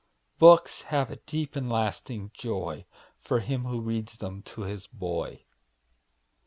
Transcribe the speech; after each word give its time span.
Books 0.39 0.81
have 0.89 1.11
a 1.11 1.17
deep 1.17 1.55
and 1.55 1.69
lasting 1.69 2.31
joy 2.33 2.87
For 3.19 3.39
him 3.39 3.65
who 3.65 3.79
reads 3.81 4.17
them 4.17 4.41
to 4.49 4.61
his 4.61 4.87
boy. 4.87 5.43